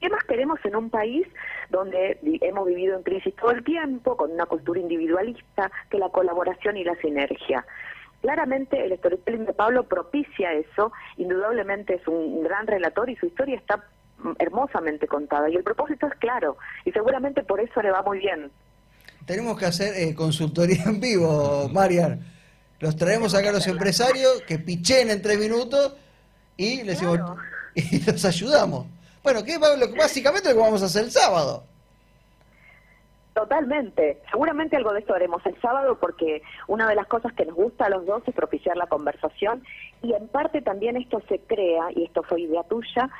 ¿Qué 0.00 0.08
más 0.08 0.24
queremos 0.24 0.58
en 0.64 0.76
un 0.76 0.90
país 0.90 1.26
donde 1.70 2.18
hemos 2.42 2.66
vivido 2.66 2.96
en 2.96 3.02
crisis 3.02 3.34
todo 3.36 3.50
el 3.50 3.64
tiempo, 3.64 4.16
con 4.16 4.30
una 4.30 4.46
cultura 4.46 4.78
individualista, 4.78 5.70
que 5.90 5.98
la 5.98 6.10
colaboración 6.10 6.76
y 6.76 6.84
la 6.84 6.94
sinergia? 6.96 7.64
Claramente 8.20 8.84
el 8.84 8.96
storytelling 8.98 9.46
de 9.46 9.52
Pablo 9.52 9.84
propicia 9.84 10.52
eso, 10.52 10.92
indudablemente 11.16 11.94
es 11.94 12.06
un 12.08 12.42
gran 12.42 12.66
relator 12.66 13.08
y 13.08 13.16
su 13.16 13.26
historia 13.26 13.56
está 13.56 13.84
hermosamente 14.38 15.06
contada 15.06 15.48
y 15.50 15.56
el 15.56 15.62
propósito 15.62 16.06
es 16.06 16.14
claro 16.14 16.56
y 16.84 16.92
seguramente 16.92 17.42
por 17.42 17.60
eso 17.60 17.82
le 17.82 17.90
va 17.90 18.02
muy 18.02 18.18
bien. 18.18 18.50
Tenemos 19.26 19.58
que 19.58 19.66
hacer 19.66 19.94
eh, 19.96 20.14
consultoría 20.14 20.84
en 20.86 21.00
vivo, 21.00 21.68
Marian. 21.72 22.20
Los 22.80 22.96
traemos 22.96 23.34
acá 23.34 23.50
a 23.50 23.52
los 23.52 23.66
empresarios 23.66 24.42
que 24.46 24.58
pichen 24.58 25.10
en 25.10 25.22
tres 25.22 25.38
minutos 25.38 25.96
y 26.56 26.82
les 26.82 27.00
y 27.74 28.10
los 28.10 28.24
ayudamos. 28.24 28.86
Bueno, 29.26 29.42
que 29.42 29.54
es 29.54 29.60
básicamente 29.96 30.50
lo 30.50 30.54
que 30.54 30.60
vamos 30.60 30.82
a 30.84 30.86
hacer 30.86 31.02
el 31.02 31.10
sábado. 31.10 31.64
Totalmente. 33.34 34.22
Seguramente 34.30 34.76
algo 34.76 34.92
de 34.92 35.00
esto 35.00 35.14
haremos 35.14 35.44
el 35.46 35.60
sábado 35.60 35.98
porque 35.98 36.42
una 36.68 36.88
de 36.88 36.94
las 36.94 37.08
cosas 37.08 37.32
que 37.32 37.44
nos 37.44 37.56
gusta 37.56 37.86
a 37.86 37.88
los 37.88 38.06
dos 38.06 38.22
es 38.24 38.32
propiciar 38.32 38.76
la 38.76 38.86
conversación 38.86 39.64
y 40.00 40.12
en 40.12 40.28
parte 40.28 40.62
también 40.62 40.96
esto 40.96 41.20
se 41.28 41.40
crea, 41.40 41.88
y 41.96 42.04
esto 42.04 42.22
fue 42.22 42.42
idea 42.42 42.62
tuya, 42.62 43.10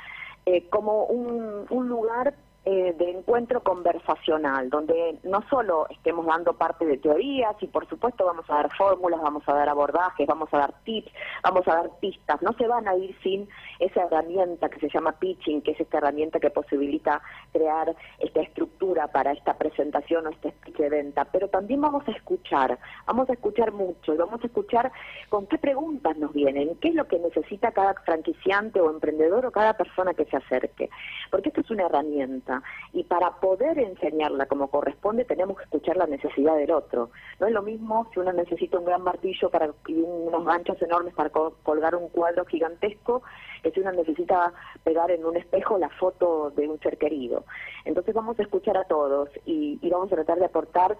eh, 0.47 0.69
como 0.69 1.07
un, 1.07 1.67
un 1.71 1.89
lugar 1.89 2.35
eh, 2.69 2.97
de 2.99 3.11
encuentro 3.13 3.63
conversacional, 3.63 4.69
donde 4.71 5.21
no 5.23 5.41
solo 5.49 5.87
estemos 5.89 6.27
dando 6.27 6.55
parte 6.55 6.85
de 6.85 6.99
teorías 6.99 7.55
y 7.61 7.69
por 7.69 7.89
supuesto 7.89 8.27
vamos 8.27 8.45
a 8.49 8.55
dar 8.55 8.77
fórmulas, 8.77 9.23
vamos 9.23 9.45
a 9.47 9.55
dar 9.55 9.69
abordajes, 9.69 10.27
vamos 10.27 10.49
a 10.51 10.59
dar 10.59 10.75
tips, 10.83 11.13
vamos 11.45 11.69
a 11.69 11.77
dar 11.77 11.91
pistas, 12.01 12.43
no 12.43 12.53
se 12.55 12.67
van 12.67 12.89
a 12.89 12.97
ir 12.97 13.17
sin 13.23 13.49
esa 13.79 14.03
herramienta 14.03 14.69
que 14.69 14.81
se 14.81 14.89
llama 14.89 15.13
pitching, 15.13 15.63
que 15.63 15.71
es 15.71 15.81
esta 15.81 15.99
herramienta 15.99 16.41
que 16.41 16.51
posibilita 16.51 17.23
crear 17.53 17.95
esta 18.19 18.41
estructura 18.41 19.07
para 19.13 19.31
esta 19.31 19.57
presentación 19.57 20.27
o 20.27 20.31
este 20.31 20.51
speech 20.51 20.79
de 20.79 20.89
venta, 20.89 21.25
pero 21.27 21.47
también 21.47 21.81
vamos 21.81 22.03
a 22.09 22.11
escuchar, 22.11 22.81
vamos 23.07 23.31
a 23.31 23.35
escuchar 23.35 23.71
mucho 23.71 24.13
y 24.13 24.17
vamos 24.17 24.43
a 24.43 24.47
escuchar 24.49 24.91
con 25.29 25.47
qué 25.47 25.59
preguntas 25.59 26.17
nos 26.19 26.33
vienen, 26.33 26.75
qué 26.81 26.89
es 26.89 26.97
lo 26.97 27.07
que 27.07 27.21
necesita 27.21 27.71
cada 27.71 27.95
franquiciante 27.95 28.81
o 28.81 28.91
emprendedor 28.91 29.47
o 29.47 29.53
cada 29.53 29.75
persona 29.75 30.15
que 30.15 30.25
se 30.25 30.37
acerque, 30.37 30.91
porque 31.31 31.51
esto 31.51 31.61
es 31.61 31.71
una 31.71 31.87
herramienta 31.87 32.56
y 32.93 33.05
para 33.05 33.41
poder 33.41 33.79
enseñarla 33.79 34.47
como 34.47 34.69
corresponde 34.69 35.25
tenemos 35.25 35.57
que 35.57 35.65
escuchar 35.65 35.97
la 35.97 36.07
necesidad 36.07 36.57
del 36.57 36.71
otro. 36.71 37.11
No 37.41 37.47
es 37.47 37.53
lo 37.53 37.63
mismo 37.63 38.09
si 38.13 38.21
uno 38.21 38.33
necesita 38.33 38.79
un 38.79 38.85
gran 38.85 39.03
martillo 39.03 39.51
para, 39.51 39.71
y 39.87 39.95
unos 39.95 40.45
ganchos 40.45 40.81
enormes 40.83 41.15
para 41.15 41.31
colgar 41.31 41.95
un 41.95 42.09
cuadro 42.09 42.45
gigantesco 42.45 43.23
que 43.63 43.71
si 43.71 43.81
uno 43.81 43.93
necesita 43.93 44.53
pegar 44.85 45.11
en 45.11 45.25
un 45.25 45.37
espejo 45.37 45.79
la 45.79 45.89
foto 45.91 46.51
de 46.51 46.69
un 46.69 46.79
ser 46.81 46.99
querido. 46.99 47.45
Entonces 47.85 48.15
vamos 48.15 48.39
a 48.39 48.43
escuchar 48.43 48.77
a 48.77 48.85
todos 48.85 49.29
y, 49.45 49.79
y 49.83 49.91
vamos 49.91 50.13
a 50.13 50.17
tratar 50.17 50.39
de 50.39 50.47
aportar 50.47 50.97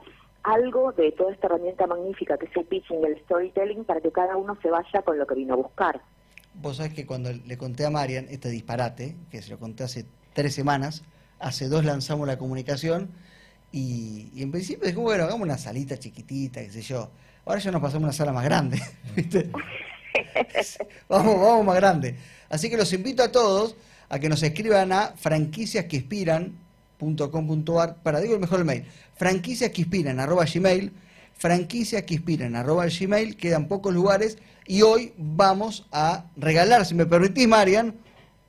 algo 0.47 0.93
de 0.93 1.13
toda 1.13 1.33
esta 1.33 1.49
herramienta 1.49 1.87
magnífica 1.87 2.39
que 2.39 2.47
es 2.47 2.57
el 2.57 2.65
pitching, 2.65 3.05
el 3.05 3.21
storytelling, 3.25 3.85
para 3.85 4.01
que 4.01 4.13
cada 4.13 4.37
uno 4.37 4.57
se 4.63 4.71
vaya 4.71 5.03
con 5.03 5.19
lo 5.19 5.27
que 5.27 5.35
vino 5.35 5.55
a 5.55 5.57
buscar. 5.57 6.01
Vos 6.55 6.79
sabés 6.79 6.95
que 6.95 7.05
cuando 7.05 7.31
le 7.33 7.59
conté 7.59 7.85
a 7.85 7.91
Marian 7.91 8.27
este 8.31 8.49
disparate, 8.49 9.17
que 9.31 9.43
se 9.43 9.51
lo 9.51 9.59
conté 9.59 9.85
hace 9.85 10.07
tres 10.33 10.55
semanas, 10.55 11.03
hace 11.39 11.69
dos 11.69 11.85
lanzamos 11.85 12.27
la 12.27 12.39
comunicación 12.39 13.11
y, 13.73 14.31
en 14.37 14.51
principio 14.51 14.93
como 14.95 15.07
bueno, 15.07 15.25
hagamos 15.25 15.43
una 15.43 15.59
salita 15.59 15.99
chiquitita, 15.99 16.63
qué 16.63 16.71
sé 16.71 16.81
yo. 16.83 17.11
Ahora 17.45 17.61
ya 17.61 17.71
nos 17.71 17.83
pasamos 17.83 18.05
a 18.05 18.07
una 18.07 18.13
sala 18.13 18.33
más 18.33 18.45
grande, 18.45 18.81
¿viste? 19.17 19.51
vamos, 21.09 21.41
vamos 21.41 21.65
más 21.65 21.77
grande. 21.77 22.17
Así 22.49 22.69
que 22.71 22.77
los 22.77 22.93
invito 22.93 23.23
a 23.23 23.31
todos 23.31 23.77
a 24.09 24.19
que 24.19 24.29
nos 24.29 24.43
escriban 24.43 24.91
a 24.93 25.15
franquiciasqueinspiran.com.ar 25.17 27.97
para 28.03 28.21
digo 28.21 28.35
el 28.35 28.41
mejor 28.41 28.59
el 28.61 28.65
mail, 28.65 28.85
franquicias 29.17 29.71
que 29.71 29.83
inspiran 29.83 30.21
arroba 30.21 30.45
gmail, 30.45 30.93
franquicias 31.35 32.05
que 32.05 32.15
inspiran 32.15 32.55
arroba 32.57 32.87
gmail, 32.87 33.37
quedan 33.37 33.69
pocos 33.69 33.93
lugares 33.93 34.39
y 34.67 34.81
hoy 34.83 35.13
vamos 35.19 35.87
a 35.93 36.25
regalar, 36.37 36.87
si 36.87 36.95
me 36.95 37.07
permitís 37.07 37.49
Marian, 37.49 37.95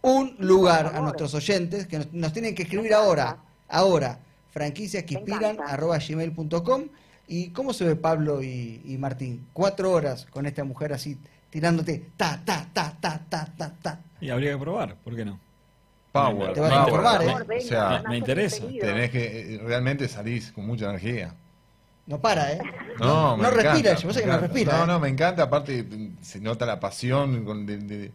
un 0.07 0.35
lugar 0.39 0.93
a 0.95 1.01
nuestros 1.01 1.33
oyentes 1.33 1.87
que 1.87 2.07
nos, 2.11 2.33
tienen 2.33 2.55
que 2.55 2.63
escribir 2.63 2.93
ahora, 2.93 3.37
ahora, 3.67 4.19
franquicias 4.51 5.03
que 5.03 5.15
inspiran, 5.15 5.57
arroba 5.65 5.97
gmail.com. 5.97 6.83
¿Y 7.27 7.49
cómo 7.49 7.73
se 7.73 7.83
ve 7.83 7.95
Pablo 7.95 8.41
y, 8.41 8.95
Martín? 8.99 9.47
Cuatro 9.51 9.91
horas 9.91 10.25
con 10.29 10.45
esta 10.45 10.63
mujer 10.63 10.93
así, 10.93 11.17
tirándote 11.49 12.11
ta, 12.15 12.41
ta, 12.43 12.67
ta, 12.71 12.95
ta, 12.99 13.21
ta, 13.29 13.53
ta, 13.57 13.73
ta. 13.81 13.99
Y 14.21 14.29
habría 14.29 14.53
que 14.53 14.57
probar, 14.57 14.95
¿por 14.95 15.15
qué 15.15 15.25
no? 15.25 15.39
Power. 16.13 16.53
Te 16.53 16.61
vas 16.61 16.71
a 16.71 16.83
informar, 16.83 17.23
¿eh? 17.23 17.57
O 17.57 17.61
sea, 17.61 18.03
me 18.07 18.17
interesa. 18.17 18.63
Tenés 18.65 19.11
que, 19.11 19.55
eh, 19.55 19.61
realmente 19.63 20.07
salís 20.07 20.51
con 20.53 20.65
mucha 20.65 20.85
energía. 20.85 21.35
No 22.05 22.19
para, 22.19 22.53
¿eh? 22.53 22.61
No, 22.99 23.35
no, 23.35 23.51
respira, 23.51 23.93
yo 23.95 24.13
sé 24.13 24.21
que 24.21 24.27
no 24.27 24.39
respira. 24.39 24.77
No, 24.77 24.83
¿eh? 24.85 24.87
no, 24.87 24.99
me 25.01 25.09
encanta, 25.09 25.43
aparte 25.43 25.85
se 26.21 26.39
nota 26.39 26.65
la 26.65 26.79
pasión 26.79 27.43
con, 27.43 27.65
de 27.65 28.11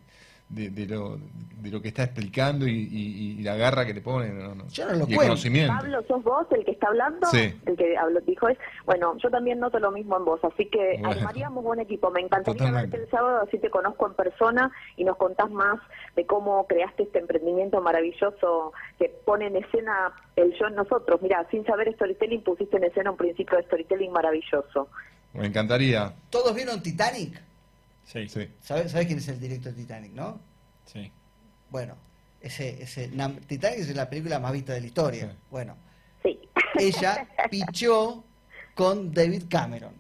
de, 0.53 0.69
de, 0.69 0.87
lo, 0.87 1.19
de 1.63 1.71
lo 1.71 1.81
que 1.81 1.89
está 1.89 2.05
explicando 2.05 2.67
y, 2.67 3.39
la 3.43 3.57
garra 3.57 3.85
que 3.87 3.95
le 3.95 4.01
pone. 4.01 4.31
Yo 4.71 4.87
no 4.87 4.93
lo 4.93 5.09
y 5.09 5.15
el 5.15 5.19
conocimiento. 5.19 5.75
Pablo, 5.75 6.05
¿sos 6.07 6.23
vos 6.23 6.47
el 6.53 6.65
que 6.65 6.73
está 6.73 6.89
hablando? 6.89 7.27
Sí. 7.29 7.53
El 7.67 7.77
que 7.77 7.97
habló, 7.97 8.21
dijo 8.21 8.49
es, 8.49 8.59
bueno, 8.85 9.17
yo 9.19 9.31
también 9.31 9.59
noto 9.59 9.81
lo 9.81 9.91
mismo 9.91 10.17
en 10.17 10.25
vos, 10.25 10.41
así 10.45 10.67
que 10.67 10.99
bueno. 11.01 11.11
armaríamos 11.11 11.65
buen 11.65 11.81
equipo. 11.81 12.11
Me 12.11 12.21
encantaría 12.21 12.71
verte 12.71 12.99
el 12.99 13.11
sábado, 13.11 13.43
así 13.47 13.59
te 13.59 13.71
conozco 13.71 14.07
en 14.07 14.15
persona 14.15 14.71
y 14.97 15.05
nos 15.05 15.17
contás 15.17 15.51
más 15.51 15.81
de 16.15 16.27
cómo 16.27 16.67
creaste 16.67 17.05
este 17.05 17.19
emprendimiento 17.19 17.81
maravilloso 17.81 18.73
que 18.99 19.09
pone 19.25 19.47
en 19.47 19.57
escena 19.57 20.13
el 20.37 20.55
yo 20.59 20.67
en 20.67 20.75
nosotros. 20.75 21.21
Mira, 21.23 21.47
sin 21.51 21.65
saber 21.65 21.93
storytelling 21.95 22.43
pusiste 22.43 22.77
en 22.77 22.85
escena 22.85 23.11
un 23.11 23.17
principio 23.17 23.57
de 23.57 23.65
storytelling 23.65 24.13
maravilloso. 24.13 24.89
Me 25.33 25.47
encantaría. 25.47 26.13
¿Todos 26.31 26.55
vieron 26.55 26.83
Titanic? 26.83 27.52
Sí. 28.13 28.29
sí. 28.29 28.49
¿Sabes, 28.61 28.93
quién 28.93 29.19
es 29.19 29.29
el 29.29 29.41
director 29.41 29.73
de 29.73 29.83
Titanic, 29.83 30.13
no? 30.13 30.39
Sí. 30.85 31.11
Bueno, 31.71 31.97
ese, 32.41 32.83
ese 32.83 33.09
Titanic 33.47 33.79
es 33.79 33.97
la 33.97 34.11
película 34.11 34.39
más 34.39 34.53
vista 34.53 34.75
de 34.75 34.81
la 34.81 34.87
historia. 34.87 35.35
Bueno, 35.51 35.77
sí. 36.23 36.41
ella 36.79 37.27
pichó 37.51 38.23
con 38.75 39.13
David 39.13 39.45
Cameron. 39.49 39.95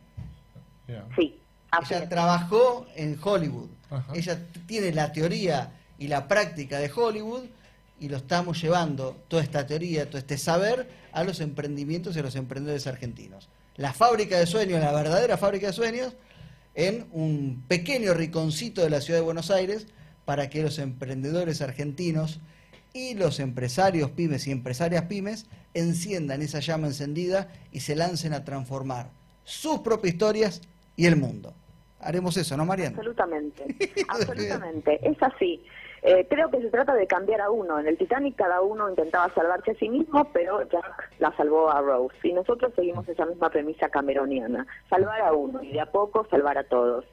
Sí. 1.17 1.41
Ella 1.81 2.09
trabajó 2.09 2.87
en 2.95 3.19
Hollywood. 3.23 3.71
Ella 4.15 4.39
tiene 4.67 4.93
la 4.93 5.11
teoría 5.11 5.73
y 5.99 6.09
la 6.09 6.29
práctica 6.29 6.79
de 6.79 6.91
Hollywood 6.95 7.45
y 8.01 8.09
lo 8.09 8.17
estamos 8.17 8.61
llevando, 8.61 9.23
toda 9.29 9.43
esta 9.43 9.67
teoría, 9.67 10.07
todo 10.07 10.19
este 10.19 10.37
saber, 10.37 10.89
a 11.13 11.25
los 11.25 11.41
emprendimientos 11.41 12.17
y 12.17 12.19
a 12.19 12.23
los 12.23 12.35
emprendedores 12.37 12.87
argentinos. 12.87 13.49
La 13.77 13.93
fábrica 13.93 14.39
de 14.39 14.47
sueños, 14.47 14.81
la 14.81 14.93
verdadera 14.93 15.39
fábrica 15.39 15.69
de 15.69 15.73
sueños, 15.73 16.15
en 16.75 17.07
un 17.13 17.65
pequeño 17.69 18.15
riconcito 18.15 18.83
de 18.83 18.91
la 18.91 19.01
ciudad 19.01 19.21
de 19.21 19.25
Buenos 19.25 19.51
Aires 19.51 19.87
para 20.25 20.49
que 20.49 20.63
los 20.63 20.79
emprendedores 20.79 21.61
argentinos 21.61 22.41
y 22.95 23.15
los 23.15 23.41
empresarios 23.41 24.11
pymes 24.11 24.47
y 24.47 24.51
empresarias 24.53 25.05
pymes 25.05 25.47
enciendan 25.75 26.43
esa 26.43 26.61
llama 26.61 26.87
encendida 26.87 27.49
y 27.73 27.81
se 27.81 27.97
lancen 27.97 28.35
a 28.35 28.45
transformar 28.45 29.11
sus 29.45 29.81
propias 29.81 30.15
historias 30.15 30.61
y 30.97 31.07
el 31.07 31.17
mundo. 31.17 31.55
Haremos 32.01 32.37
eso, 32.37 32.57
¿no, 32.57 32.67
Mariana? 32.67 32.97
Absolutamente, 32.97 33.65
absolutamente. 34.09 35.09
Es 35.09 35.17
así. 35.23 35.63
Eh, 36.03 36.27
creo 36.29 36.51
que 36.51 36.61
se 36.61 36.71
trata 36.71 36.95
de 36.95 37.07
cambiar 37.07 37.41
a 37.41 37.51
uno. 37.51 37.79
En 37.79 37.87
el 37.87 37.97
Titanic 37.97 38.35
cada 38.37 38.61
uno 38.61 38.91
intentaba 38.91 39.33
salvarse 39.35 39.71
a 39.71 39.75
sí 39.75 39.89
mismo, 39.89 40.29
pero 40.33 40.63
Jack 40.69 41.11
la 41.21 41.35
salvó 41.37 41.71
a 41.71 41.81
Rose. 41.81 42.17
Y 42.25 42.33
nosotros 42.33 42.73
seguimos 42.75 43.09
esa 43.09 43.25
misma 43.25 43.51
premisa 43.51 43.89
cameroniana, 43.89 44.67
salvar 44.91 45.21
a 45.21 45.33
uno 45.33 45.63
y 45.63 45.73
de 45.73 45.81
a 45.81 45.87
poco 45.87 46.27
salvar 46.29 46.59
a 46.59 46.65
todos. 46.65 47.05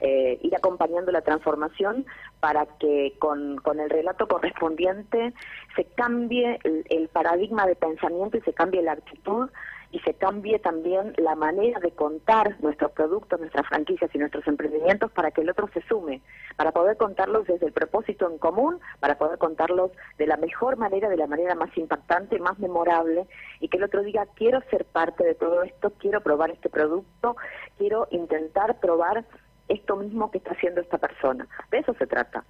Eh, 0.00 0.38
ir 0.42 0.54
acompañando 0.54 1.10
la 1.10 1.22
transformación 1.22 2.06
para 2.38 2.66
que 2.78 3.14
con, 3.18 3.56
con, 3.56 3.80
el 3.80 3.90
relato 3.90 4.28
correspondiente 4.28 5.34
se 5.74 5.84
cambie 5.96 6.60
el, 6.62 7.08
paradigma 7.08 7.66
de 7.66 7.74
pensamiento 7.74 8.36
y 8.36 8.40
se 8.42 8.52
cambie 8.52 8.80
la 8.80 8.92
actitud 8.92 9.50
y 9.90 10.00
se 10.00 10.14
cambie 10.14 10.58
también 10.58 11.14
la 11.16 11.34
manera 11.34 11.80
de 11.80 11.90
contar 11.92 12.56
nuestros 12.60 12.92
productos, 12.92 13.40
nuestras 13.40 13.66
franquicias 13.66 14.10
y 14.14 14.18
nuestros 14.18 14.46
emprendimientos 14.46 15.10
para 15.12 15.30
que 15.30 15.40
el 15.40 15.50
otro 15.50 15.68
se 15.72 15.80
sume, 15.82 16.20
para 16.56 16.72
poder 16.72 16.96
contarlos 16.96 17.46
desde 17.46 17.66
el 17.66 17.72
propósito 17.72 18.30
en 18.30 18.38
común, 18.38 18.80
para 19.00 19.16
poder 19.16 19.38
contarlos 19.38 19.90
de 20.18 20.26
la 20.26 20.36
mejor 20.36 20.76
manera, 20.76 21.08
de 21.08 21.16
la 21.16 21.26
manera 21.26 21.54
más 21.54 21.76
impactante, 21.76 22.38
más 22.38 22.58
memorable, 22.58 23.26
y 23.60 23.68
que 23.68 23.78
el 23.78 23.84
otro 23.84 24.02
diga, 24.02 24.26
quiero 24.34 24.60
ser 24.70 24.84
parte 24.84 25.24
de 25.24 25.34
todo 25.34 25.62
esto, 25.62 25.90
quiero 25.98 26.20
probar 26.20 26.50
este 26.50 26.68
producto, 26.68 27.36
quiero 27.78 28.08
intentar 28.10 28.78
probar 28.80 29.24
esto 29.68 29.96
mismo 29.96 30.30
que 30.30 30.38
está 30.38 30.52
haciendo 30.52 30.80
esta 30.80 30.98
persona. 30.98 31.46
De 31.70 31.78
eso 31.78 31.94
se 31.94 32.06
trata. 32.06 32.44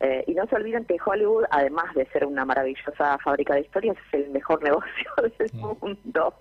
Eh, 0.00 0.24
y 0.26 0.34
no 0.34 0.46
se 0.46 0.56
olviden 0.56 0.84
que 0.84 0.96
Hollywood, 1.04 1.44
además 1.50 1.94
de 1.94 2.06
ser 2.06 2.26
una 2.26 2.44
maravillosa 2.44 3.18
fábrica 3.18 3.54
de 3.54 3.60
historias, 3.60 3.96
es 4.12 4.24
el 4.24 4.30
mejor 4.30 4.62
negocio 4.64 5.10
del 5.38 5.52
mundo. 5.54 6.34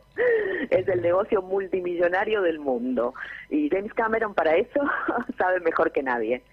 Es 0.70 0.88
el 0.88 1.02
negocio 1.02 1.42
multimillonario 1.42 2.42
del 2.42 2.60
mundo. 2.60 3.14
Y 3.50 3.70
James 3.70 3.94
Cameron 3.94 4.34
para 4.34 4.56
eso 4.56 4.80
sabe 5.38 5.60
mejor 5.60 5.92
que 5.92 6.04
nadie. 6.04 6.44